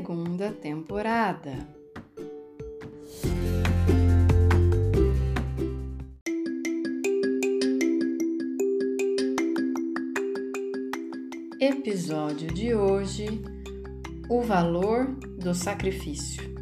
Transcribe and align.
Segunda 0.00 0.50
temporada. 0.50 1.68
Episódio 11.60 12.48
de 12.48 12.74
hoje: 12.74 13.44
O 14.30 14.40
valor 14.40 15.04
do 15.38 15.54
sacrifício. 15.54 16.59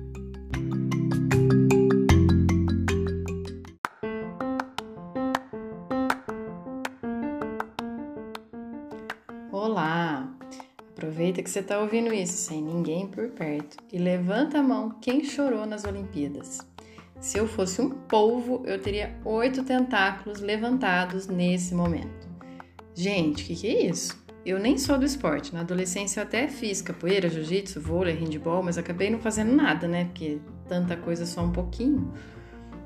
Que 11.49 11.53
você 11.53 11.61
está 11.61 11.79
ouvindo 11.79 12.13
isso 12.13 12.35
sem 12.35 12.63
ninguém 12.63 13.07
por 13.07 13.31
perto 13.31 13.79
e 13.91 13.97
levanta 13.97 14.59
a 14.59 14.63
mão 14.63 14.91
quem 15.01 15.25
chorou 15.25 15.65
nas 15.65 15.83
Olimpíadas. 15.85 16.59
Se 17.19 17.39
eu 17.39 17.49
fosse 17.49 17.81
um 17.81 17.89
polvo, 17.89 18.63
eu 18.67 18.79
teria 18.79 19.17
oito 19.25 19.65
tentáculos 19.65 20.41
levantados 20.41 21.27
nesse 21.27 21.75
momento. 21.75 22.29
Gente, 22.95 23.43
o 23.43 23.47
que, 23.47 23.57
que 23.57 23.67
é 23.67 23.87
isso? 23.87 24.23
Eu 24.45 24.59
nem 24.59 24.77
sou 24.77 24.99
do 24.99 25.07
esporte. 25.07 25.55
Na 25.55 25.61
adolescência 25.61 26.21
eu 26.21 26.25
até 26.25 26.49
fiz 26.49 26.83
capoeira, 26.83 27.31
jiu-jitsu, 27.31 27.81
vôlei, 27.81 28.15
handball, 28.15 28.63
mas 28.63 28.77
acabei 28.77 29.09
não 29.09 29.19
fazendo 29.19 29.53
nada, 29.53 29.89
né? 29.89 30.05
Porque 30.05 30.41
tanta 30.69 30.99
coisa 30.99 31.25
só 31.25 31.43
um 31.43 31.51
pouquinho. 31.51 32.13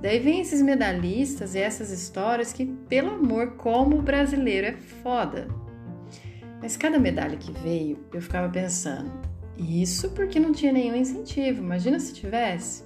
Daí 0.01 0.21
vem 0.21 0.41
esses 0.41 0.63
medalhistas 0.63 1.57
e 1.57 1.59
essas 1.59 1.91
histórias 1.91 2.53
que, 2.53 2.67
pelo 2.89 3.11
amor, 3.11 3.57
como 3.57 4.01
brasileiro 4.01 4.69
é 4.69 4.73
foda. 4.73 5.49
Mas 6.63 6.77
cada 6.77 6.99
medalha 6.99 7.37
que 7.37 7.53
veio, 7.53 7.99
eu 8.15 8.23
ficava 8.23 8.49
pensando, 8.49 9.11
isso 9.59 10.11
porque 10.11 10.39
não 10.39 10.53
tinha 10.53 10.73
nenhum 10.73 10.95
incentivo, 10.95 11.61
imagina 11.61 11.99
se 11.99 12.15
tivesse. 12.15 12.85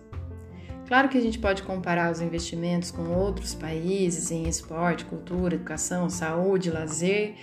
Claro 0.89 1.09
que 1.09 1.19
a 1.19 1.21
gente 1.21 1.39
pode 1.39 1.63
comparar 1.63 2.11
os 2.11 2.21
investimentos 2.21 2.91
com 2.91 3.03
outros 3.11 3.55
países 3.55 4.31
em 4.31 4.49
esporte, 4.49 5.05
cultura, 5.05 5.55
educação, 5.55 6.09
saúde, 6.09 6.71
lazer 6.71 7.35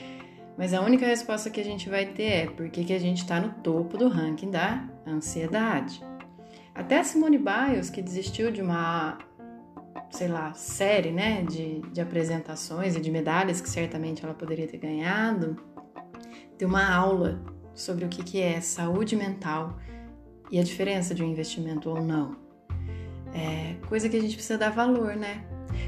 mas 0.57 0.73
a 0.73 0.81
única 0.81 1.05
resposta 1.05 1.49
que 1.49 1.59
a 1.59 1.63
gente 1.63 1.89
vai 1.89 2.05
ter 2.05 2.23
é 2.23 2.45
porque 2.45 2.83
que 2.83 2.93
a 2.93 2.99
gente 2.99 3.19
está 3.19 3.39
no 3.39 3.49
topo 3.61 3.97
do 3.97 4.07
ranking 4.07 4.51
da 4.51 4.87
ansiedade. 5.05 6.01
Até 6.75 6.99
a 6.99 7.03
Simone 7.03 7.37
Biles, 7.37 7.89
que 7.89 8.01
desistiu 8.01 8.51
de 8.51 8.61
uma, 8.61 9.17
sei 10.11 10.27
lá, 10.27 10.53
série 10.53 11.11
né, 11.11 11.43
de, 11.43 11.81
de 11.91 12.01
apresentações 12.01 12.95
e 12.95 13.01
de 13.01 13.11
medalhas 13.11 13.61
que 13.61 13.69
certamente 13.69 14.23
ela 14.23 14.33
poderia 14.33 14.67
ter 14.67 14.77
ganhado, 14.77 15.55
deu 16.57 16.67
uma 16.67 16.87
aula 16.87 17.41
sobre 17.73 18.05
o 18.05 18.09
que, 18.09 18.23
que 18.23 18.41
é 18.41 18.61
saúde 18.61 19.15
mental 19.15 19.77
e 20.51 20.59
a 20.59 20.63
diferença 20.63 21.15
de 21.15 21.23
um 21.23 21.27
investimento 21.27 21.89
ou 21.89 22.01
não. 22.01 22.35
É 23.33 23.75
coisa 23.87 24.07
que 24.07 24.15
a 24.15 24.21
gente 24.21 24.35
precisa 24.35 24.57
dar 24.57 24.69
valor, 24.69 25.15
né? 25.15 25.43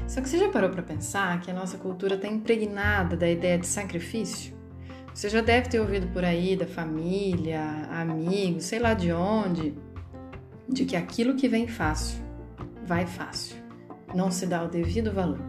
Só 0.08 0.20
que 0.20 0.28
você 0.28 0.38
já 0.38 0.48
parou 0.48 0.70
para 0.70 0.82
pensar 0.82 1.40
que 1.40 1.50
a 1.50 1.54
nossa 1.54 1.78
cultura 1.78 2.16
está 2.16 2.26
impregnada 2.26 3.16
da 3.16 3.30
ideia 3.30 3.58
de 3.58 3.66
sacrifício? 3.66 4.56
Você 5.14 5.28
já 5.28 5.40
deve 5.40 5.68
ter 5.68 5.80
ouvido 5.80 6.08
por 6.08 6.24
aí 6.24 6.56
da 6.56 6.66
família, 6.66 7.62
amigos, 7.90 8.64
sei 8.64 8.78
lá 8.78 8.92
de 8.92 9.12
onde, 9.12 9.74
de 10.68 10.84
que 10.84 10.96
aquilo 10.96 11.36
que 11.36 11.48
vem 11.48 11.66
fácil, 11.66 12.18
vai 12.84 13.06
fácil. 13.06 13.56
Não 14.14 14.30
se 14.30 14.46
dá 14.46 14.62
o 14.64 14.68
devido 14.68 15.12
valor. 15.12 15.40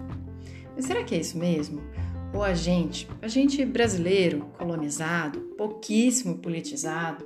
Mas 0.75 0.85
será 0.85 1.03
que 1.03 1.15
é 1.15 1.17
isso 1.19 1.37
mesmo? 1.37 1.81
Ou 2.37 2.43
a 2.43 2.53
gente, 2.53 3.09
a 3.19 3.27
gente 3.27 3.65
brasileiro, 3.65 4.41
colonizado, 4.59 5.39
pouquíssimo 5.57 6.37
politizado 6.37 7.25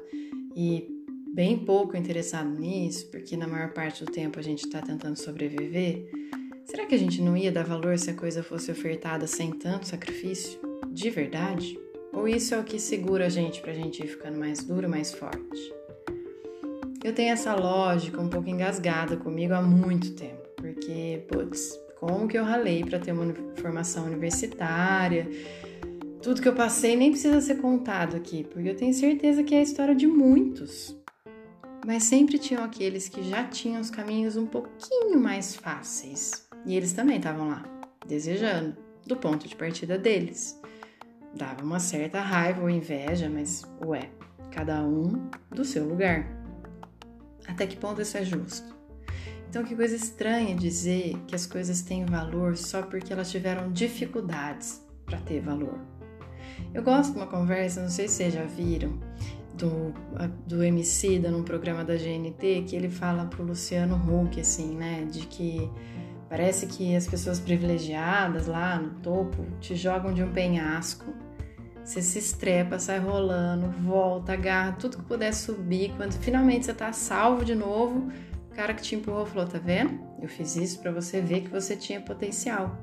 e 0.56 0.88
bem 1.34 1.58
pouco 1.58 1.98
interessado 1.98 2.50
nisso, 2.50 3.08
porque 3.08 3.36
na 3.36 3.46
maior 3.46 3.74
parte 3.74 4.06
do 4.06 4.10
tempo 4.10 4.40
a 4.40 4.42
gente 4.42 4.64
está 4.64 4.82
tentando 4.82 5.18
sobreviver, 5.18 6.10
será 6.64 6.86
que 6.86 6.96
a 6.96 6.98
gente 6.98 7.22
não 7.22 7.36
ia 7.36 7.52
dar 7.52 7.66
valor 7.66 8.00
se 8.00 8.10
a 8.10 8.14
coisa 8.14 8.42
fosse 8.42 8.72
ofertada 8.72 9.28
sem 9.28 9.52
tanto 9.52 9.86
sacrifício? 9.86 10.58
De 10.90 11.10
verdade? 11.10 11.78
Ou 12.14 12.26
isso 12.26 12.56
é 12.56 12.60
o 12.60 12.64
que 12.64 12.80
segura 12.80 13.26
a 13.26 13.30
gente 13.30 13.60
para 13.60 13.72
a 13.72 13.76
gente 13.76 14.02
ir 14.02 14.08
ficando 14.08 14.40
mais 14.40 14.64
duro, 14.64 14.88
mais 14.88 15.14
forte? 15.14 15.74
Eu 17.04 17.14
tenho 17.14 17.34
essa 17.34 17.54
lógica 17.54 18.22
um 18.22 18.30
pouco 18.30 18.48
engasgada 18.48 19.18
comigo 19.18 19.54
há 19.54 19.62
muito 19.62 20.14
tempo, 20.14 20.48
porque, 20.56 21.26
putz, 21.28 21.78
como 22.02 22.28
que 22.28 22.36
eu 22.36 22.44
ralei 22.44 22.84
para 22.84 22.98
ter 22.98 23.12
uma 23.12 23.32
formação 23.58 24.08
universitária? 24.08 25.30
Tudo 26.20 26.42
que 26.42 26.48
eu 26.48 26.56
passei 26.56 26.96
nem 26.96 27.12
precisa 27.12 27.40
ser 27.40 27.62
contado 27.62 28.18
aqui, 28.18 28.44
porque 28.44 28.70
eu 28.70 28.76
tenho 28.76 28.92
certeza 28.92 29.44
que 29.44 29.54
é 29.54 29.60
a 29.60 29.62
história 29.64 29.94
de 29.94 30.08
muitos. 30.08 31.00
Mas 31.86 32.04
sempre 32.04 32.40
tinham 32.40 32.64
aqueles 32.64 33.08
que 33.08 33.22
já 33.22 33.44
tinham 33.44 33.80
os 33.80 33.92
caminhos 33.92 34.36
um 34.36 34.48
pouquinho 34.48 35.20
mais 35.20 35.56
fáceis. 35.56 36.48
E 36.66 36.76
eles 36.76 36.92
também 36.92 37.18
estavam 37.18 37.50
lá, 37.50 37.64
desejando, 38.08 38.76
do 39.06 39.16
ponto 39.16 39.48
de 39.48 39.56
partida 39.56 39.96
deles. 39.96 40.60
Dava 41.36 41.64
uma 41.64 41.80
certa 41.80 42.20
raiva 42.20 42.64
ou 42.64 42.70
inveja, 42.70 43.30
mas 43.30 43.64
ué, 43.86 44.10
cada 44.52 44.84
um 44.84 45.30
do 45.52 45.64
seu 45.64 45.88
lugar. 45.88 46.26
Até 47.48 47.68
que 47.68 47.78
ponto 47.78 48.02
isso 48.02 48.18
é 48.18 48.26
justo? 48.26 48.81
Então, 49.52 49.66
que 49.66 49.76
coisa 49.76 49.98
estranha 49.98 50.56
dizer 50.56 51.18
que 51.28 51.36
as 51.36 51.46
coisas 51.46 51.82
têm 51.82 52.06
valor 52.06 52.56
só 52.56 52.82
porque 52.84 53.12
elas 53.12 53.30
tiveram 53.30 53.70
dificuldades 53.70 54.82
para 55.06 55.18
ter 55.18 55.42
valor. 55.42 55.78
Eu 56.74 56.82
gosto 56.82 57.12
de 57.12 57.18
uma 57.18 57.28
conversa, 57.28 57.82
não 57.82 57.90
sei 57.90 58.08
se 58.08 58.16
vocês 58.16 58.34
já 58.34 58.46
viram, 58.46 58.98
do, 59.54 59.94
do 60.48 60.64
MC 60.64 61.20
da 61.20 61.30
num 61.30 61.44
programa 61.44 61.84
da 61.84 61.96
GNT, 61.98 62.64
que 62.66 62.78
ele 62.78 62.90
fala 62.90 63.26
pro 63.26 63.44
Luciano 63.44 63.98
Huck, 63.98 64.40
assim, 64.40 64.74
né, 64.74 65.06
de 65.12 65.28
que 65.28 65.70
Parece 66.32 66.66
que 66.66 66.96
as 66.96 67.06
pessoas 67.06 67.42
privilegiadas 67.42 68.48
lá 68.48 68.80
no 68.80 68.92
topo 69.02 69.46
te 69.60 69.76
jogam 69.76 70.14
de 70.14 70.24
um 70.24 70.32
penhasco. 70.32 71.14
Você 71.84 72.02
se 72.02 72.20
estrepa, 72.20 72.80
sai 72.80 73.00
rolando, 73.00 73.68
volta, 73.68 74.32
agarra 74.32 74.72
tudo 74.72 75.00
que 75.00 75.04
puder 75.04 75.34
subir. 75.34 75.94
Quando 75.98 76.14
finalmente 76.14 76.66
você 76.66 76.74
tá 76.74 76.94
salvo 76.94 77.44
de 77.44 77.54
novo, 77.54 78.10
o 78.52 78.54
cara 78.54 78.74
que 78.74 78.82
te 78.82 78.96
empurrou 78.96 79.26
falou: 79.26 79.48
Tá 79.48 79.58
vendo? 79.58 80.00
Eu 80.22 80.28
fiz 80.28 80.56
isso 80.56 80.80
para 80.80 80.92
você 80.92 81.22
ver 81.22 81.42
que 81.42 81.50
você 81.50 81.76
tinha 81.76 82.02
potencial. 82.02 82.78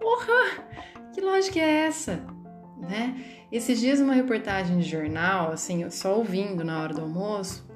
Porra! 0.00 0.64
Que 1.12 1.20
lógica 1.20 1.58
é 1.58 1.86
essa? 1.86 2.24
Né? 2.80 3.46
Esses 3.50 3.80
dias, 3.80 4.00
uma 4.00 4.14
reportagem 4.14 4.78
de 4.78 4.88
jornal, 4.88 5.52
assim, 5.52 5.88
só 5.90 6.16
ouvindo 6.16 6.64
na 6.64 6.80
hora 6.80 6.94
do 6.94 7.02
almoço, 7.02 7.66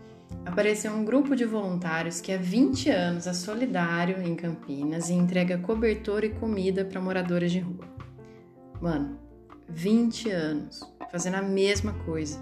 apareceu 0.44 0.92
um 0.92 1.04
grupo 1.04 1.34
de 1.34 1.44
voluntários 1.44 2.20
que 2.20 2.32
há 2.32 2.36
20 2.36 2.90
anos 2.90 3.26
é 3.26 3.32
solidário 3.32 4.22
em 4.22 4.34
Campinas 4.34 5.08
e 5.08 5.14
entrega 5.14 5.58
cobertor 5.58 6.24
e 6.24 6.30
comida 6.30 6.84
para 6.84 7.00
moradores 7.00 7.52
de 7.52 7.60
rua. 7.60 7.84
Mano, 8.80 9.18
20 9.68 10.30
anos 10.30 10.80
fazendo 11.10 11.36
a 11.36 11.42
mesma 11.42 11.92
coisa. 12.04 12.38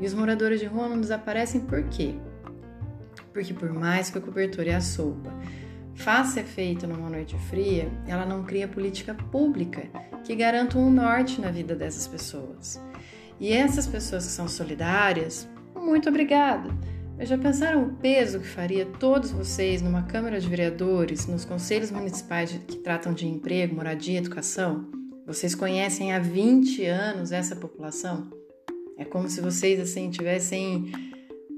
E 0.00 0.06
os 0.06 0.14
moradores 0.14 0.60
de 0.60 0.66
rua 0.66 0.88
não 0.88 1.00
desaparecem 1.00 1.60
por 1.62 1.84
quê? 1.84 2.16
Porque 3.32 3.54
por 3.54 3.72
mais 3.72 4.10
que 4.10 4.18
o 4.18 4.22
cobertor 4.22 4.66
e 4.66 4.70
a 4.70 4.80
sopa 4.80 5.32
faça 5.94 6.40
efeito 6.40 6.86
numa 6.86 7.08
noite 7.08 7.36
fria, 7.50 7.90
ela 8.06 8.26
não 8.26 8.44
cria 8.44 8.68
política 8.68 9.14
pública 9.14 9.88
que 10.24 10.34
garanta 10.34 10.78
um 10.78 10.90
norte 10.90 11.40
na 11.40 11.50
vida 11.50 11.74
dessas 11.74 12.06
pessoas. 12.06 12.80
E 13.40 13.52
essas 13.52 13.86
pessoas 13.86 14.26
que 14.26 14.32
são 14.32 14.48
solidárias, 14.48 15.48
muito 15.74 16.08
obrigada 16.08 16.70
mas 17.22 17.28
já 17.28 17.38
pensaram 17.38 17.84
o 17.84 17.92
peso 17.98 18.40
que 18.40 18.46
faria 18.48 18.84
todos 18.84 19.30
vocês 19.30 19.80
numa 19.82 20.02
Câmara 20.02 20.40
de 20.40 20.48
Vereadores, 20.48 21.26
nos 21.26 21.44
conselhos 21.44 21.90
municipais 21.90 22.50
que 22.66 22.78
tratam 22.78 23.12
de 23.12 23.28
emprego, 23.28 23.76
moradia 23.76 24.18
educação? 24.18 24.90
Vocês 25.24 25.54
conhecem 25.54 26.12
há 26.12 26.18
20 26.18 26.84
anos 26.86 27.30
essa 27.30 27.54
população? 27.54 28.28
É 28.98 29.04
como 29.04 29.28
se 29.28 29.40
vocês 29.40 29.78
assim 29.78 30.10
tivessem 30.10 30.90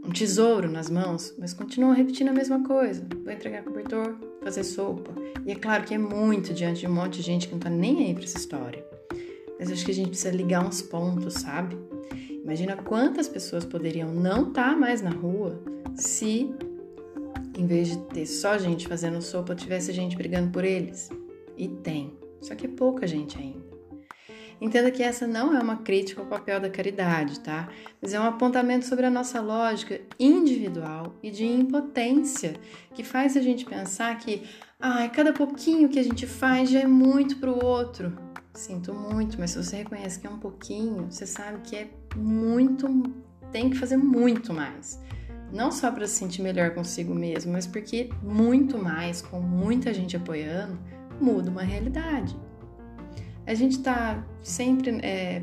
um 0.05 0.11
tesouro 0.11 0.71
nas 0.71 0.91
mãos, 0.91 1.35
mas 1.39 1.55
continuam 1.55 1.95
repetindo 1.95 2.29
a 2.29 2.33
mesma 2.33 2.62
coisa. 2.62 3.06
Vou 3.23 3.33
entregar 3.33 3.65
cobertor, 3.65 4.17
fazer 4.43 4.62
sopa. 4.62 5.12
E 5.47 5.53
é 5.53 5.55
claro 5.55 5.85
que 5.85 5.95
é 5.95 5.99
muito 5.99 6.53
diante 6.53 6.81
de 6.81 6.87
um 6.87 6.93
monte 6.93 7.17
de 7.17 7.23
gente 7.23 7.49
que 7.49 7.55
não 7.55 7.61
tá 7.61 7.71
nem 7.71 8.06
aí 8.06 8.15
para 8.15 8.25
essa 8.25 8.37
história. 8.37 8.85
mas 9.59 9.71
acho 9.71 9.85
que 9.85 9.91
a 9.91 9.95
gente 9.95 10.09
precisa 10.09 10.35
ligar 10.35 10.65
uns 10.65 10.83
pontos, 10.83 11.35
sabe? 11.35 11.79
Imagina 12.43 12.77
quantas 12.77 13.27
pessoas 13.27 13.65
poderiam 13.65 14.12
não 14.12 14.49
estar 14.49 14.71
tá 14.71 14.77
mais 14.77 15.01
na 15.01 15.11
rua 15.11 15.59
se, 15.95 16.55
em 17.56 17.67
vez 17.67 17.89
de 17.89 17.99
ter 18.09 18.27
só 18.27 18.59
gente 18.59 18.87
fazendo 18.87 19.23
sopa, 19.23 19.55
tivesse 19.55 19.93
gente 19.93 20.17
brigando 20.17 20.51
por 20.51 20.65
eles. 20.65 21.09
E 21.56 21.69
tem, 21.69 22.12
só 22.43 22.55
que 22.55 22.67
é 22.67 22.69
pouca 22.69 23.06
gente 23.06 23.39
ainda. 23.39 23.64
Entenda 24.65 24.91
que 24.91 25.03
essa 25.03 25.27
não 25.27 25.55
é 25.55 25.63
uma 25.63 25.77
crítica 25.77 26.23
ao 26.23 26.27
papel 26.27 26.59
da 26.59 26.71
caridade, 26.71 27.39
tá? 27.41 27.69
Mas 28.01 28.15
é 28.15 28.19
um 28.19 28.23
apontamento 28.23 28.87
sobre 28.87 29.05
a 29.05 29.11
nossa 29.11 29.39
lógica 29.39 30.01
individual 30.19 31.15
e 31.23 31.31
de 31.31 31.45
impotência 31.45 32.55
que 32.95 33.05
faz 33.05 33.37
a 33.37 33.43
gente 33.43 33.67
pensar 33.67 34.17
que, 34.17 34.43
ai, 34.81 35.05
ah, 35.05 35.09
cada 35.11 35.35
pouquinho 35.35 35.91
que 35.91 35.99
a 35.99 36.03
gente 36.03 36.27
faz 36.27 36.71
já 36.71 36.81
é 36.81 36.87
muito 36.87 37.37
para 37.37 37.51
o 37.51 37.63
outro. 37.63 38.17
Sinto 38.55 38.95
muito, 38.95 39.39
mas 39.39 39.51
se 39.51 39.63
você 39.63 39.77
reconhece 39.77 40.19
que 40.19 40.27
é 40.27 40.31
um 40.31 40.39
pouquinho, 40.39 41.09
você 41.11 41.27
sabe 41.27 41.59
que 41.63 41.77
é 41.77 41.91
muito, 42.17 42.89
tem 43.53 43.69
que 43.69 43.77
fazer 43.77 43.99
muito 43.99 44.55
mais. 44.55 44.99
Não 45.53 45.71
só 45.71 45.91
para 45.91 46.07
se 46.07 46.15
sentir 46.15 46.41
melhor 46.41 46.71
consigo 46.71 47.15
mesmo, 47.15 47.53
mas 47.53 47.67
porque 47.67 48.09
muito 48.23 48.79
mais, 48.79 49.21
com 49.21 49.41
muita 49.41 49.93
gente 49.93 50.17
apoiando, 50.17 50.79
muda 51.21 51.51
uma 51.51 51.63
realidade 51.63 52.35
a 53.46 53.55
gente 53.55 53.79
está 53.79 54.25
sempre 54.43 54.91
é, 55.02 55.43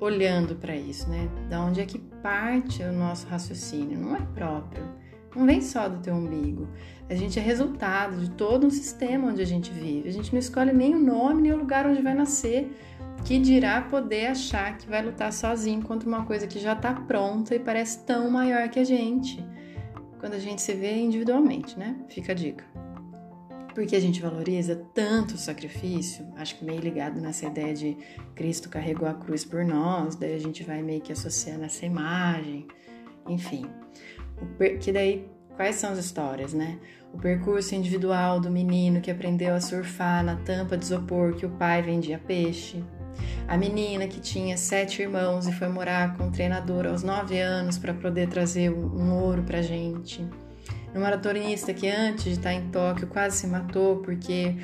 olhando 0.00 0.56
para 0.56 0.74
isso, 0.74 1.08
né? 1.08 1.28
Da 1.48 1.62
onde 1.62 1.80
é 1.80 1.86
que 1.86 1.98
parte 1.98 2.82
o 2.82 2.92
nosso 2.92 3.26
raciocínio? 3.26 3.98
Não 3.98 4.16
é 4.16 4.20
próprio, 4.34 4.84
não 5.36 5.46
vem 5.46 5.60
só 5.60 5.88
do 5.88 5.98
teu 5.98 6.14
umbigo. 6.14 6.68
A 7.08 7.14
gente 7.14 7.38
é 7.38 7.42
resultado 7.42 8.16
de 8.16 8.30
todo 8.30 8.66
um 8.66 8.70
sistema 8.70 9.28
onde 9.28 9.42
a 9.42 9.46
gente 9.46 9.70
vive. 9.70 10.08
A 10.08 10.12
gente 10.12 10.32
não 10.32 10.38
escolhe 10.38 10.72
nem 10.72 10.94
o 10.94 10.98
nome, 10.98 11.42
nem 11.42 11.52
o 11.52 11.58
lugar 11.58 11.86
onde 11.86 12.00
vai 12.00 12.14
nascer, 12.14 12.70
que 13.24 13.38
dirá 13.38 13.82
poder 13.82 14.26
achar 14.26 14.76
que 14.78 14.88
vai 14.88 15.02
lutar 15.02 15.32
sozinho 15.32 15.82
contra 15.82 16.08
uma 16.08 16.24
coisa 16.24 16.46
que 16.46 16.58
já 16.58 16.72
está 16.72 16.94
pronta 16.94 17.54
e 17.54 17.58
parece 17.58 18.04
tão 18.04 18.30
maior 18.30 18.68
que 18.68 18.78
a 18.78 18.84
gente. 18.84 19.44
Quando 20.18 20.34
a 20.34 20.38
gente 20.38 20.62
se 20.62 20.72
vê 20.72 20.96
individualmente, 20.96 21.78
né? 21.78 21.96
Fica 22.08 22.32
a 22.32 22.34
dica 22.34 22.64
porque 23.74 23.96
a 23.96 24.00
gente 24.00 24.20
valoriza 24.20 24.76
tanto 24.94 25.34
o 25.34 25.38
sacrifício, 25.38 26.26
acho 26.36 26.56
que 26.56 26.64
meio 26.64 26.80
ligado 26.80 27.20
nessa 27.20 27.46
ideia 27.46 27.74
de 27.74 27.96
Cristo 28.34 28.68
carregou 28.68 29.08
a 29.08 29.14
cruz 29.14 29.44
por 29.44 29.64
nós, 29.64 30.16
daí 30.16 30.34
a 30.34 30.38
gente 30.38 30.62
vai 30.62 30.82
meio 30.82 31.00
que 31.00 31.12
associando 31.12 31.64
essa 31.64 31.84
imagem, 31.84 32.66
enfim. 33.28 33.66
Que 34.80 34.92
daí, 34.92 35.28
quais 35.56 35.76
são 35.76 35.92
as 35.92 35.98
histórias, 35.98 36.52
né? 36.52 36.78
O 37.12 37.18
percurso 37.18 37.74
individual 37.74 38.40
do 38.40 38.50
menino 38.50 39.00
que 39.00 39.10
aprendeu 39.10 39.54
a 39.54 39.60
surfar 39.60 40.24
na 40.24 40.36
tampa 40.36 40.76
de 40.76 40.84
isopor 40.84 41.34
que 41.34 41.44
o 41.44 41.50
pai 41.50 41.82
vendia 41.82 42.18
peixe. 42.18 42.82
A 43.46 43.56
menina 43.56 44.06
que 44.06 44.20
tinha 44.20 44.56
sete 44.56 45.02
irmãos 45.02 45.46
e 45.46 45.52
foi 45.52 45.68
morar 45.68 46.16
com 46.16 46.28
o 46.28 46.30
treinador 46.30 46.86
aos 46.86 47.02
nove 47.02 47.38
anos 47.38 47.76
para 47.76 47.92
poder 47.92 48.28
trazer 48.28 48.70
um 48.70 49.12
ouro 49.12 49.42
para 49.42 49.60
gente 49.60 50.26
no 50.94 51.00
maratonista 51.00 51.72
que 51.72 51.88
antes 51.88 52.24
de 52.24 52.30
estar 52.32 52.52
em 52.52 52.68
Tóquio 52.70 53.06
quase 53.06 53.38
se 53.38 53.46
matou 53.46 53.98
porque 53.98 54.56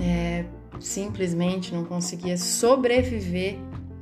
é, 0.00 0.44
simplesmente 0.80 1.74
não 1.74 1.84
conseguia 1.84 2.36
sobreviver, 2.36 3.58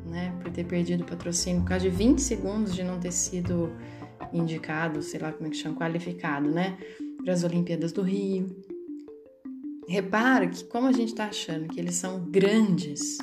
né, 0.06 0.34
por 0.40 0.50
ter 0.50 0.64
perdido 0.64 1.02
o 1.02 1.06
patrocínio 1.06 1.62
por 1.62 1.68
causa 1.68 1.88
de 1.88 1.94
20 1.94 2.20
segundos 2.20 2.74
de 2.74 2.82
não 2.82 2.98
ter 2.98 3.12
sido 3.12 3.72
indicado, 4.32 5.02
sei 5.02 5.20
lá 5.20 5.32
como 5.32 5.46
é 5.48 5.50
que 5.50 5.56
chama, 5.56 5.76
qualificado, 5.76 6.50
né, 6.50 6.78
para 7.22 7.32
as 7.32 7.44
Olimpíadas 7.44 7.92
do 7.92 8.02
Rio. 8.02 8.56
Repara 9.88 10.46
que 10.48 10.64
como 10.64 10.86
a 10.86 10.92
gente 10.92 11.08
está 11.08 11.26
achando 11.26 11.68
que 11.68 11.80
eles 11.80 11.94
são 11.94 12.20
grandes, 12.30 13.18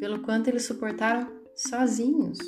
pelo 0.00 0.20
quanto 0.20 0.48
eles 0.48 0.64
suportaram 0.64 1.30
sozinhos. 1.54 2.38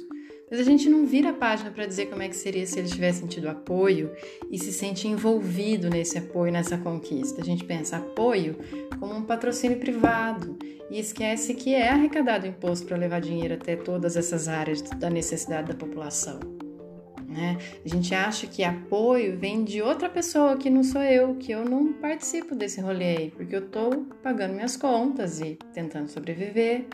Mas 0.50 0.58
a 0.58 0.64
gente 0.64 0.88
não 0.88 1.06
vira 1.06 1.31
a 1.31 1.32
página 1.32 1.70
para 1.70 1.87
dizer 1.87 2.06
como 2.06 2.23
é 2.23 2.29
que 2.29 2.37
seria 2.37 2.67
se 2.67 2.79
ele 2.79 2.88
tivesse 2.88 3.20
sentido 3.20 3.49
apoio 3.49 4.11
e 4.50 4.58
se 4.58 4.73
sente 4.73 5.06
envolvido 5.06 5.88
nesse 5.88 6.19
apoio, 6.19 6.52
nessa 6.52 6.76
conquista. 6.76 7.41
A 7.41 7.44
gente 7.44 7.64
pensa 7.64 7.99
apoio 7.99 8.56
como 8.99 9.14
um 9.14 9.23
patrocínio 9.23 9.79
privado 9.79 10.58
e 10.91 10.99
esquece 10.99 11.55
que 11.55 11.73
é 11.73 11.88
arrecadado 11.88 12.49
imposto 12.49 12.85
para 12.87 12.97
levar 12.97 13.20
dinheiro 13.20 13.55
até 13.55 13.76
todas 13.76 14.17
essas 14.17 14.49
áreas 14.49 14.82
da 14.82 15.08
necessidade 15.08 15.69
da 15.69 15.75
população. 15.75 16.41
Né? 17.29 17.56
A 17.85 17.88
gente 17.88 18.12
acha 18.12 18.49
que 18.49 18.64
apoio 18.64 19.38
vem 19.38 19.62
de 19.62 19.81
outra 19.81 20.11
pessoa 20.11 20.56
que 20.56 20.69
não 20.69 20.82
sou 20.82 21.00
eu, 21.00 21.37
que 21.37 21.52
eu 21.52 21.64
não 21.64 21.93
participo 21.93 22.56
desse 22.56 22.81
rolê 22.81 23.17
aí, 23.17 23.31
porque 23.31 23.55
eu 23.55 23.67
estou 23.67 24.05
pagando 24.20 24.55
minhas 24.55 24.76
contas 24.76 25.41
e 25.41 25.56
tentando 25.73 26.08
sobreviver. 26.08 26.87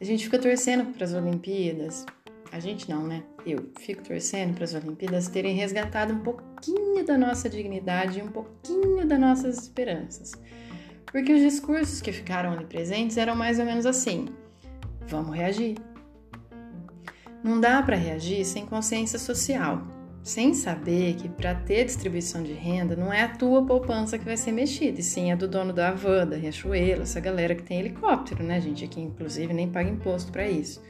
A 0.00 0.04
gente 0.04 0.24
fica 0.24 0.36
torcendo 0.36 0.92
para 0.92 1.04
as 1.04 1.14
Olimpíadas, 1.14 2.04
a 2.52 2.60
gente 2.60 2.88
não, 2.88 3.06
né? 3.06 3.22
Eu 3.44 3.70
fico 3.78 4.02
torcendo 4.02 4.54
para 4.54 4.64
as 4.64 4.74
Olimpíadas 4.74 5.28
terem 5.28 5.54
resgatado 5.54 6.12
um 6.12 6.20
pouquinho 6.20 7.04
da 7.04 7.16
nossa 7.18 7.48
dignidade 7.48 8.18
e 8.18 8.22
um 8.22 8.28
pouquinho 8.28 9.06
das 9.06 9.18
nossas 9.18 9.58
esperanças. 9.58 10.32
Porque 11.06 11.32
os 11.32 11.40
discursos 11.40 12.00
que 12.00 12.12
ficaram 12.12 12.52
ali 12.52 12.64
presentes 12.64 13.16
eram 13.16 13.34
mais 13.34 13.58
ou 13.58 13.64
menos 13.64 13.86
assim: 13.86 14.26
vamos 15.06 15.36
reagir. 15.36 15.76
Não 17.42 17.60
dá 17.60 17.82
para 17.82 17.96
reagir 17.96 18.44
sem 18.44 18.66
consciência 18.66 19.18
social, 19.18 19.86
sem 20.22 20.52
saber 20.52 21.14
que 21.14 21.28
para 21.28 21.54
ter 21.54 21.84
distribuição 21.84 22.42
de 22.42 22.52
renda 22.52 22.96
não 22.96 23.12
é 23.12 23.22
a 23.22 23.28
tua 23.28 23.64
poupança 23.64 24.18
que 24.18 24.24
vai 24.24 24.36
ser 24.36 24.50
mexida, 24.50 24.98
e 24.98 25.02
sim 25.02 25.30
a 25.30 25.36
do 25.36 25.46
dono 25.46 25.72
da 25.72 25.92
van, 25.92 26.26
da 26.26 26.36
Riachuelo, 26.36 27.02
essa 27.02 27.20
galera 27.20 27.54
que 27.54 27.62
tem 27.62 27.78
helicóptero, 27.78 28.42
né, 28.42 28.60
gente? 28.60 28.84
Aqui, 28.84 29.00
inclusive, 29.00 29.52
nem 29.52 29.70
paga 29.70 29.88
imposto 29.88 30.32
para 30.32 30.48
isso 30.48 30.82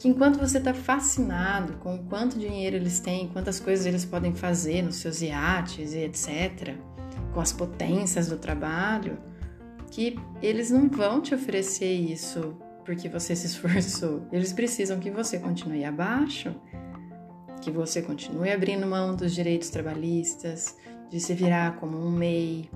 que 0.00 0.08
enquanto 0.08 0.38
você 0.38 0.56
está 0.56 0.72
fascinado 0.72 1.74
com 1.74 1.98
quanto 2.06 2.38
dinheiro 2.38 2.74
eles 2.74 3.00
têm, 3.00 3.28
quantas 3.28 3.60
coisas 3.60 3.84
eles 3.84 4.02
podem 4.02 4.34
fazer 4.34 4.80
nos 4.80 4.96
seus 4.96 5.20
iates 5.20 5.92
e 5.92 5.98
etc., 5.98 6.74
com 7.34 7.40
as 7.40 7.52
potências 7.52 8.26
do 8.26 8.38
trabalho, 8.38 9.18
que 9.90 10.18
eles 10.40 10.70
não 10.70 10.88
vão 10.88 11.20
te 11.20 11.34
oferecer 11.34 11.92
isso 11.92 12.56
porque 12.82 13.10
você 13.10 13.36
se 13.36 13.44
esforçou. 13.46 14.26
Eles 14.32 14.54
precisam 14.54 14.98
que 14.98 15.10
você 15.10 15.38
continue 15.38 15.84
abaixo, 15.84 16.54
que 17.60 17.70
você 17.70 18.00
continue 18.00 18.50
abrindo 18.50 18.86
mão 18.86 19.14
dos 19.14 19.34
direitos 19.34 19.68
trabalhistas, 19.68 20.78
de 21.10 21.20
se 21.20 21.34
virar 21.34 21.76
como 21.76 21.98
um 21.98 22.10
MEI, 22.10 22.70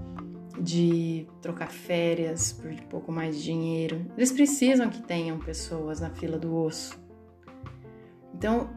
de 0.60 1.26
trocar 1.40 1.70
férias 1.70 2.52
por 2.52 2.70
pouco 2.82 3.10
mais 3.10 3.38
de 3.38 3.44
dinheiro. 3.44 4.12
Eles 4.14 4.30
precisam 4.30 4.90
que 4.90 5.02
tenham 5.02 5.38
pessoas 5.38 6.00
na 6.00 6.10
fila 6.10 6.38
do 6.38 6.54
osso 6.54 7.02
então, 8.34 8.68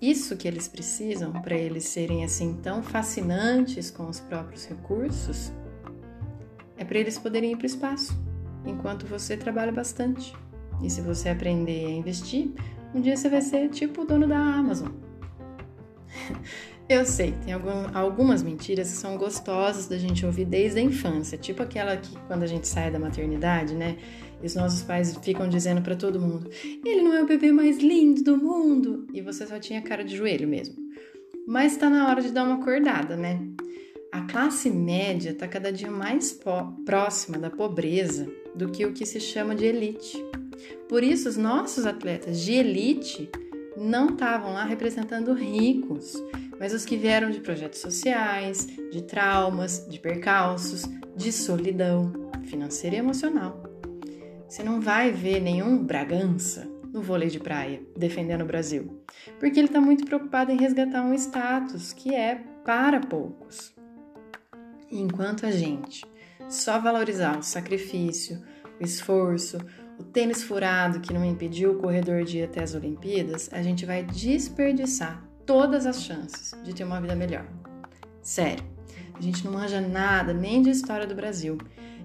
isso 0.00 0.36
que 0.36 0.46
eles 0.46 0.68
precisam 0.68 1.32
para 1.32 1.56
eles 1.56 1.84
serem 1.84 2.24
assim 2.24 2.54
tão 2.62 2.82
fascinantes 2.82 3.90
com 3.90 4.08
os 4.08 4.20
próprios 4.20 4.64
recursos 4.64 5.52
é 6.76 6.84
para 6.84 6.98
eles 6.98 7.18
poderem 7.18 7.52
ir 7.52 7.56
para 7.56 7.64
o 7.64 7.66
espaço, 7.66 8.16
enquanto 8.64 9.06
você 9.06 9.36
trabalha 9.36 9.72
bastante. 9.72 10.34
E 10.82 10.88
se 10.88 11.00
você 11.00 11.28
aprender 11.28 11.86
a 11.86 11.90
investir, 11.90 12.52
um 12.94 13.00
dia 13.00 13.16
você 13.16 13.28
vai 13.28 13.42
ser 13.42 13.68
tipo 13.68 14.02
o 14.02 14.04
dono 14.04 14.26
da 14.26 14.38
Amazon. 14.38 14.88
Eu 16.88 17.06
sei, 17.06 17.32
tem 17.44 17.54
algum, 17.54 17.96
algumas 17.96 18.42
mentiras 18.42 18.90
que 18.90 18.96
são 18.96 19.16
gostosas 19.16 19.86
da 19.86 19.96
gente 19.96 20.26
ouvir 20.26 20.44
desde 20.44 20.80
a 20.80 20.82
infância, 20.82 21.38
tipo 21.38 21.62
aquela 21.62 21.96
que 21.96 22.16
quando 22.26 22.42
a 22.42 22.46
gente 22.46 22.66
sai 22.66 22.90
da 22.90 22.98
maternidade, 22.98 23.74
né? 23.74 23.96
E 24.42 24.46
os 24.46 24.54
nossos 24.54 24.82
pais 24.82 25.16
ficam 25.22 25.48
dizendo 25.48 25.80
para 25.80 25.94
todo 25.94 26.20
mundo: 26.20 26.50
ele 26.84 27.02
não 27.02 27.14
é 27.14 27.22
o 27.22 27.26
bebê 27.26 27.52
mais 27.52 27.78
lindo 27.78 28.22
do 28.22 28.36
mundo. 28.36 29.06
E 29.12 29.20
você 29.20 29.46
só 29.46 29.58
tinha 29.58 29.80
cara 29.80 30.04
de 30.04 30.16
joelho 30.16 30.48
mesmo. 30.48 30.74
Mas 31.46 31.72
está 31.72 31.88
na 31.88 32.08
hora 32.08 32.20
de 32.20 32.32
dar 32.32 32.44
uma 32.44 32.56
acordada, 32.56 33.16
né? 33.16 33.40
A 34.10 34.22
classe 34.22 34.68
média 34.70 35.30
está 35.30 35.48
cada 35.48 35.72
dia 35.72 35.90
mais 35.90 36.38
próxima 36.84 37.38
da 37.38 37.48
pobreza 37.48 38.28
do 38.54 38.68
que 38.68 38.84
o 38.84 38.92
que 38.92 39.06
se 39.06 39.18
chama 39.18 39.54
de 39.54 39.64
elite. 39.64 40.22
Por 40.88 41.02
isso, 41.02 41.28
os 41.28 41.36
nossos 41.36 41.86
atletas 41.86 42.40
de 42.40 42.52
elite 42.52 43.30
não 43.76 44.10
estavam 44.10 44.52
lá 44.52 44.64
representando 44.64 45.32
ricos, 45.32 46.22
mas 46.60 46.74
os 46.74 46.84
que 46.84 46.96
vieram 46.96 47.30
de 47.30 47.40
projetos 47.40 47.80
sociais, 47.80 48.66
de 48.92 49.02
traumas, 49.02 49.86
de 49.88 49.98
percalços, 49.98 50.82
de 51.16 51.32
solidão 51.32 52.12
financeira 52.44 52.96
e 52.96 52.98
emocional. 52.98 53.71
Você 54.52 54.62
não 54.62 54.82
vai 54.82 55.10
ver 55.10 55.40
nenhum 55.40 55.82
Bragança 55.82 56.70
no 56.92 57.00
vôlei 57.00 57.30
de 57.30 57.40
praia 57.40 57.80
defendendo 57.96 58.42
o 58.42 58.46
Brasil, 58.46 59.02
porque 59.40 59.58
ele 59.58 59.68
está 59.68 59.80
muito 59.80 60.04
preocupado 60.04 60.52
em 60.52 60.58
resgatar 60.58 61.02
um 61.02 61.14
status 61.14 61.94
que 61.94 62.14
é 62.14 62.34
para 62.62 63.00
poucos. 63.00 63.74
Enquanto 64.90 65.46
a 65.46 65.50
gente 65.50 66.04
só 66.50 66.78
valorizar 66.78 67.38
o 67.38 67.42
sacrifício, 67.42 68.42
o 68.78 68.84
esforço, 68.84 69.56
o 69.98 70.04
tênis 70.04 70.42
furado 70.42 71.00
que 71.00 71.14
não 71.14 71.24
impediu 71.24 71.72
o 71.72 71.78
corredor 71.78 72.22
de 72.22 72.40
ir 72.40 72.42
até 72.42 72.62
as 72.62 72.74
Olimpíadas, 72.74 73.48
a 73.54 73.62
gente 73.62 73.86
vai 73.86 74.02
desperdiçar 74.02 75.26
todas 75.46 75.86
as 75.86 76.02
chances 76.02 76.52
de 76.62 76.74
ter 76.74 76.84
uma 76.84 77.00
vida 77.00 77.16
melhor. 77.16 77.46
Sério, 78.20 78.64
a 79.14 79.22
gente 79.22 79.46
não 79.46 79.52
manja 79.52 79.80
nada 79.80 80.34
nem 80.34 80.60
de 80.60 80.68
história 80.68 81.06
do 81.06 81.14
Brasil 81.14 81.56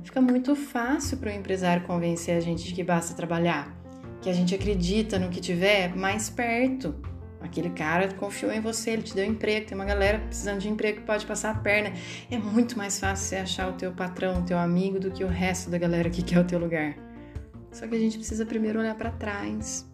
fica 0.04 0.22
muito 0.22 0.56
fácil 0.56 1.18
para 1.18 1.30
o 1.30 1.34
empresário 1.34 1.84
convencer 1.86 2.36
a 2.38 2.40
gente 2.40 2.64
de 2.64 2.74
que 2.74 2.84
basta 2.84 3.16
trabalhar. 3.16 3.76
que 4.20 4.30
a 4.30 4.34
gente 4.34 4.56
acredita 4.56 5.20
no 5.20 5.30
que 5.30 5.40
tiver 5.40 5.96
mais 5.96 6.30
perto. 6.30 6.96
Aquele 7.40 7.70
cara 7.70 8.12
confiou 8.16 8.52
em 8.52 8.60
você, 8.60 8.92
ele 8.92 9.04
te 9.04 9.14
deu 9.14 9.24
emprego, 9.24 9.68
tem 9.68 9.78
uma 9.78 9.86
galera 9.86 10.20
precisando 10.20 10.60
de 10.60 10.68
emprego 10.68 11.00
que 11.00 11.06
pode 11.06 11.26
passar 11.26 11.52
a 11.52 11.54
perna. 11.54 11.94
É 12.30 12.38
muito 12.38 12.76
mais 12.78 13.00
fácil 13.00 13.28
você 13.28 13.36
achar 13.36 13.70
o 13.70 13.74
teu 13.74 13.92
patrão, 13.92 14.40
o 14.40 14.44
teu 14.44 14.58
amigo, 14.58 15.00
do 15.00 15.12
que 15.12 15.24
o 15.24 15.28
resto 15.28 15.70
da 15.70 15.78
galera 15.78 16.10
que 16.10 16.22
quer 16.24 16.40
o 16.40 16.44
teu 16.44 16.58
lugar. 16.60 16.96
Só 17.72 17.88
que 17.88 17.96
a 17.96 18.00
gente 18.00 18.18
precisa 18.18 18.46
primeiro 18.46 18.80
olhar 18.80 18.96
para 18.96 19.12
trás, 19.12 19.88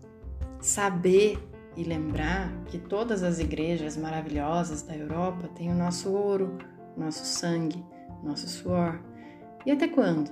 saber 0.62 1.38
e 1.75 1.83
lembrar 1.83 2.50
que 2.67 2.77
todas 2.77 3.24
as 3.24 3.39
igrejas 3.39 3.98
maravilhosas 3.98 4.83
da 4.83 4.95
Europa 4.95 5.50
têm 5.50 5.69
o 5.69 5.75
nosso 5.75 6.12
ouro, 6.12 6.57
nosso 6.95 7.25
sangue, 7.25 7.83
nosso 8.24 8.48
suor. 8.48 9.00
E 9.65 9.72
até 9.72 9.88
quando? 9.88 10.32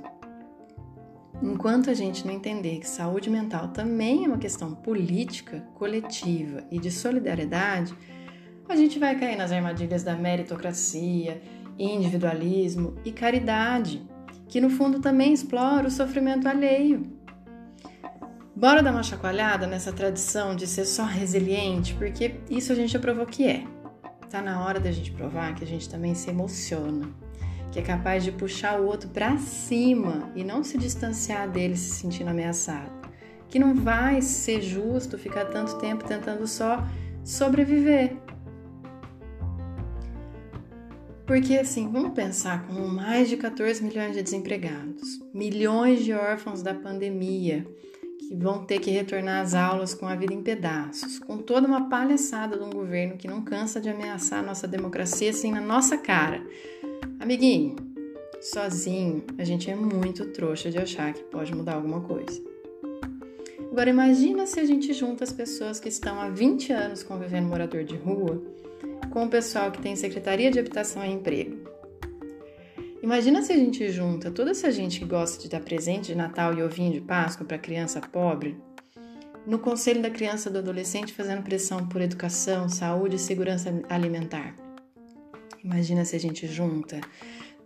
Enquanto 1.42 1.90
a 1.90 1.94
gente 1.94 2.26
não 2.26 2.34
entender 2.34 2.80
que 2.80 2.88
saúde 2.88 3.30
mental 3.30 3.70
também 3.70 4.26
é 4.26 4.28
uma 4.28 4.38
questão 4.38 4.76
política, 4.76 5.66
coletiva 5.74 6.64
e 6.70 6.78
de 6.78 6.92
solidariedade, 6.92 7.96
a 8.70 8.76
gente 8.76 9.00
vai 9.00 9.18
cair 9.20 9.36
nas 9.36 9.52
armadilhas 9.52 10.04
da 10.04 10.16
meritocracia, 10.16 11.42
individualismo 11.80 12.96
e 13.04 13.12
caridade, 13.12 14.08
que 14.48 14.62
no 14.62 14.70
fundo 14.70 15.00
também 15.00 15.34
explora 15.34 15.88
o 15.88 15.92
sofrimento 15.92 16.48
alheio. 16.48 17.20
Bora 18.56 18.84
dar 18.84 18.92
uma 18.92 19.02
chacoalhada 19.02 19.66
nessa 19.66 19.92
tradição 19.92 20.56
de 20.56 20.68
ser 20.68 20.86
só 20.86 21.06
resiliente, 21.06 21.96
porque 21.96 22.36
isso 22.50 22.72
a 22.72 22.76
gente 22.76 22.92
já 22.92 23.00
provou 23.00 23.26
que 23.26 23.48
é. 23.48 23.64
Tá 24.30 24.42
na 24.42 24.64
hora 24.64 24.80
da 24.80 24.92
gente 24.92 25.12
provar 25.12 25.56
que 25.56 25.64
a 25.64 25.68
gente 25.68 25.90
também 25.90 26.14
se 26.14 26.30
emociona 26.30 27.10
que 27.72 27.80
é 27.80 27.82
capaz 27.82 28.24
de 28.24 28.32
puxar 28.32 28.80
o 28.80 28.86
outro 28.86 29.10
para 29.10 29.38
cima 29.38 30.30
e 30.36 30.44
não 30.44 30.64
se 30.64 30.78
distanciar 30.78 31.50
dele 31.50 31.78
se 31.78 31.96
sentindo 31.96 32.30
ameaçado. 32.30 32.92
Que 33.48 33.58
não 33.58 33.74
vai 33.74 34.22
ser 34.22 34.62
justo 34.62 35.18
ficar 35.18 35.46
tanto 35.46 35.78
tempo 35.78 36.04
tentando 36.04 36.46
só 36.46 36.86
sobreviver. 37.24 38.18
Porque 41.26 41.58
assim, 41.58 41.90
vamos 41.90 42.12
pensar 42.12 42.68
com 42.68 42.74
mais 42.88 43.30
de 43.30 43.38
14 43.38 43.82
milhões 43.82 44.14
de 44.14 44.22
desempregados, 44.22 45.22
milhões 45.34 46.04
de 46.04 46.12
órfãos 46.12 46.62
da 46.62 46.74
pandemia 46.74 47.66
que 48.20 48.36
vão 48.36 48.66
ter 48.66 48.80
que 48.80 48.92
retornar 48.92 49.42
às 49.42 49.54
aulas 49.54 49.94
com 49.94 50.08
a 50.08 50.16
vida 50.16 50.34
em 50.34 50.42
pedaços, 50.42 51.20
com 51.20 51.38
toda 51.38 51.68
uma 51.68 51.90
palhaçada 51.90 52.58
de 52.58 52.64
um 52.64 52.70
governo 52.70 53.18
que 53.18 53.28
não 53.28 53.42
cansa 53.44 53.80
de 53.80 53.90
ameaçar 53.90 54.40
a 54.40 54.46
nossa 54.46 54.68
democracia 54.68 55.30
assim 55.30 55.52
na 55.52 55.62
nossa 55.62 55.98
cara 55.98 56.42
Amiguinho, 57.22 57.76
sozinho 58.42 59.24
a 59.38 59.44
gente 59.44 59.70
é 59.70 59.76
muito 59.76 60.26
trouxa 60.32 60.72
de 60.72 60.80
achar 60.80 61.14
que 61.14 61.22
pode 61.26 61.54
mudar 61.54 61.76
alguma 61.76 62.02
coisa. 62.02 62.42
Agora 63.72 63.92
imagina 63.92 64.48
se 64.48 64.60
a 64.60 64.66
gente 64.66 64.92
junta 64.92 65.24
as 65.24 65.32
pessoas 65.32 65.80
que 65.80 65.88
estão 65.88 66.20
há 66.20 66.30
20 66.30 66.74
anos 66.74 67.04
convivendo 67.04 67.48
morador 67.48 67.84
de 67.84 67.96
rua 67.96 68.42
com 69.12 69.24
o 69.24 69.30
pessoal 69.30 69.72
que 69.72 69.80
tem 69.80 69.96
secretaria 69.96 70.50
de 70.50 70.58
habitação 70.58 71.06
e 71.06 71.12
emprego. 71.12 71.58
Imagina 73.04 73.44
se 73.44 73.54
a 73.54 73.56
gente 73.56 73.88
junta 73.92 74.32
toda 74.32 74.50
essa 74.50 74.72
gente 74.72 74.98
que 74.98 75.06
gosta 75.06 75.44
de 75.44 75.48
dar 75.48 75.62
presente 75.62 76.08
de 76.08 76.16
Natal 76.16 76.56
e 76.56 76.64
ovinho 76.64 76.92
de 76.92 77.02
Páscoa 77.02 77.46
para 77.46 77.60
criança 77.60 78.02
pobre 78.02 78.58
no 79.46 79.60
conselho 79.60 80.02
da 80.02 80.10
criança 80.10 80.50
e 80.50 80.52
do 80.52 80.58
adolescente 80.58 81.14
fazendo 81.14 81.44
pressão 81.44 81.88
por 81.88 82.02
educação, 82.02 82.68
saúde 82.68 83.18
e 83.18 83.20
segurança 83.20 83.72
alimentar. 83.90 84.56
Imagina 85.64 86.04
se 86.04 86.16
a 86.16 86.20
gente 86.20 86.48
junta 86.48 87.00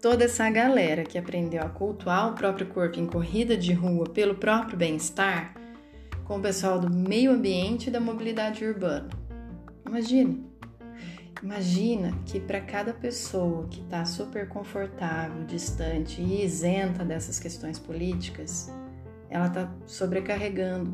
toda 0.01 0.25
essa 0.25 0.49
galera 0.49 1.03
que 1.03 1.17
aprendeu 1.17 1.63
a 1.63 1.69
cultuar 1.69 2.31
o 2.31 2.35
próprio 2.35 2.67
corpo 2.67 2.99
em 2.99 3.05
corrida 3.05 3.55
de 3.55 3.71
rua 3.71 4.05
pelo 4.09 4.35
próprio 4.35 4.77
bem-estar 4.77 5.55
com 6.25 6.37
o 6.37 6.41
pessoal 6.41 6.79
do 6.79 6.89
meio 6.93 7.31
ambiente 7.31 7.87
e 7.87 7.91
da 7.91 7.99
mobilidade 7.99 8.65
urbana. 8.65 9.09
Imagina. 9.87 10.37
Imagina 11.41 12.11
que 12.25 12.39
para 12.39 12.59
cada 12.59 12.93
pessoa 12.93 13.67
que 13.67 13.81
está 13.81 14.03
super 14.03 14.49
confortável, 14.49 15.45
distante 15.45 16.21
e 16.21 16.43
isenta 16.43 17.05
dessas 17.05 17.39
questões 17.39 17.77
políticas, 17.77 18.71
ela 19.29 19.47
está 19.47 19.71
sobrecarregando 19.85 20.91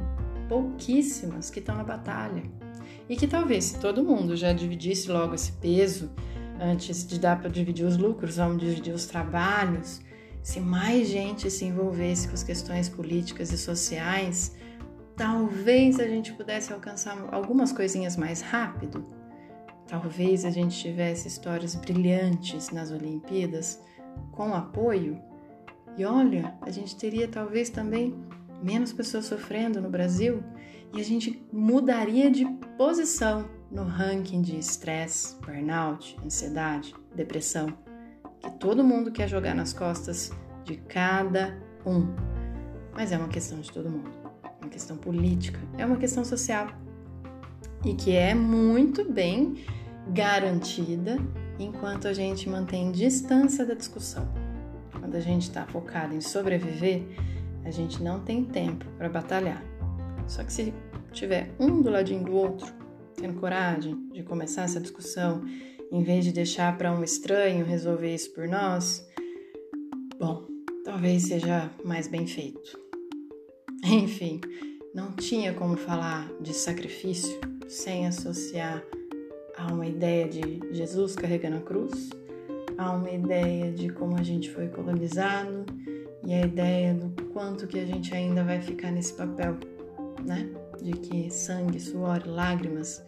pouquíssimas 0.49 1.49
que 1.49 1.59
estão 1.59 1.75
na 1.75 1.83
batalha. 1.83 2.43
E 3.07 3.15
que 3.15 3.27
talvez 3.27 3.65
se 3.65 3.79
todo 3.79 4.03
mundo 4.03 4.35
já 4.35 4.51
dividisse 4.51 5.09
logo 5.09 5.33
esse 5.33 5.53
peso 5.53 6.11
antes 6.61 7.05
de 7.05 7.19
dar 7.19 7.39
para 7.39 7.49
dividir 7.49 7.85
os 7.85 7.97
lucros, 7.97 8.37
vamos 8.37 8.59
dividir 8.59 8.93
os 8.93 9.07
trabalhos. 9.07 9.99
Se 10.43 10.59
mais 10.59 11.07
gente 11.07 11.49
se 11.49 11.65
envolvesse 11.65 12.27
com 12.27 12.35
as 12.35 12.43
questões 12.43 12.87
políticas 12.87 13.51
e 13.51 13.57
sociais, 13.57 14.55
talvez 15.15 15.99
a 15.99 16.07
gente 16.07 16.33
pudesse 16.33 16.71
alcançar 16.71 17.17
algumas 17.31 17.71
coisinhas 17.71 18.15
mais 18.15 18.41
rápido. 18.41 19.05
Talvez 19.87 20.45
a 20.45 20.51
gente 20.51 20.79
tivesse 20.79 21.27
histórias 21.27 21.75
brilhantes 21.75 22.69
nas 22.69 22.91
Olimpíadas 22.91 23.81
com 24.31 24.53
apoio. 24.53 25.19
E 25.97 26.05
olha, 26.05 26.55
a 26.61 26.69
gente 26.69 26.95
teria 26.95 27.27
talvez 27.27 27.69
também 27.69 28.15
menos 28.63 28.93
pessoas 28.93 29.25
sofrendo 29.25 29.81
no 29.81 29.89
Brasil 29.89 30.43
e 30.93 31.01
a 31.01 31.03
gente 31.03 31.43
mudaria 31.51 32.29
de 32.29 32.45
posição 32.77 33.49
no 33.71 33.83
ranking 33.83 34.41
de 34.41 34.59
estresse, 34.59 35.35
burnout, 35.37 36.17
ansiedade, 36.23 36.93
depressão, 37.15 37.73
que 38.39 38.51
todo 38.59 38.83
mundo 38.83 39.11
quer 39.11 39.29
jogar 39.29 39.55
nas 39.55 39.71
costas 39.71 40.31
de 40.65 40.75
cada 40.75 41.57
um. 41.85 42.07
Mas 42.93 43.11
é 43.11 43.17
uma 43.17 43.29
questão 43.29 43.59
de 43.61 43.71
todo 43.71 43.89
mundo, 43.89 44.11
é 44.43 44.63
uma 44.63 44.69
questão 44.69 44.97
política, 44.97 45.59
é 45.77 45.85
uma 45.85 45.95
questão 45.95 46.25
social 46.25 46.67
e 47.85 47.93
que 47.93 48.13
é 48.13 48.35
muito 48.35 49.09
bem 49.09 49.63
garantida 50.09 51.17
enquanto 51.57 52.07
a 52.07 52.13
gente 52.13 52.49
mantém 52.49 52.91
distância 52.91 53.65
da 53.65 53.73
discussão. 53.73 54.27
Quando 54.99 55.15
a 55.15 55.19
gente 55.21 55.43
está 55.43 55.65
focado 55.65 56.13
em 56.13 56.21
sobreviver, 56.21 57.03
a 57.63 57.71
gente 57.71 58.03
não 58.03 58.19
tem 58.19 58.43
tempo 58.43 58.85
para 58.97 59.07
batalhar. 59.07 59.63
Só 60.27 60.43
que 60.43 60.51
se 60.51 60.73
tiver 61.11 61.51
um 61.59 61.81
do 61.81 61.89
ladinho 61.89 62.23
do 62.23 62.33
outro, 62.33 62.80
tendo 63.21 63.39
coragem 63.39 63.95
de 64.11 64.23
começar 64.23 64.63
essa 64.63 64.79
discussão, 64.79 65.43
em 65.91 66.01
vez 66.01 66.25
de 66.25 66.31
deixar 66.31 66.75
para 66.75 66.91
um 66.91 67.03
estranho 67.03 67.63
resolver 67.63 68.13
isso 68.13 68.33
por 68.33 68.47
nós, 68.47 69.07
bom, 70.19 70.47
talvez 70.83 71.27
seja 71.27 71.69
mais 71.85 72.07
bem 72.07 72.25
feito. 72.25 72.79
Enfim, 73.85 74.41
não 74.93 75.11
tinha 75.11 75.53
como 75.53 75.77
falar 75.77 76.31
de 76.41 76.51
sacrifício 76.51 77.39
sem 77.67 78.07
associar 78.07 78.83
a 79.55 79.71
uma 79.71 79.85
ideia 79.85 80.27
de 80.27 80.59
Jesus 80.71 81.15
carregando 81.15 81.57
a 81.57 81.61
cruz, 81.61 82.09
a 82.75 82.91
uma 82.91 83.11
ideia 83.11 83.71
de 83.71 83.89
como 83.89 84.17
a 84.17 84.23
gente 84.23 84.49
foi 84.49 84.67
colonizado 84.67 85.65
e 86.25 86.33
a 86.33 86.41
ideia 86.41 86.95
do 86.95 87.23
quanto 87.25 87.67
que 87.67 87.79
a 87.79 87.85
gente 87.85 88.15
ainda 88.15 88.43
vai 88.43 88.59
ficar 88.59 88.91
nesse 88.91 89.13
papel, 89.13 89.57
né? 90.25 90.49
De 90.81 90.93
que 90.93 91.29
sangue, 91.29 91.79
suor 91.79 92.23
e 92.25 92.29
lágrimas 92.29 93.03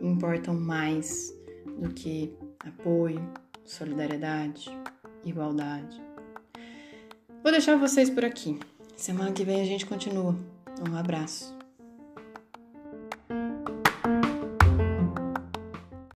importam 0.00 0.54
mais 0.54 1.34
do 1.78 1.88
que 1.90 2.36
apoio, 2.60 3.22
solidariedade, 3.64 4.70
igualdade. 5.24 6.00
Vou 7.42 7.52
deixar 7.52 7.76
vocês 7.76 8.10
por 8.10 8.24
aqui. 8.24 8.58
Semana 8.96 9.32
que 9.32 9.44
vem 9.44 9.60
a 9.60 9.64
gente 9.64 9.86
continua. 9.86 10.36
Um 10.88 10.96
abraço. 10.96 11.53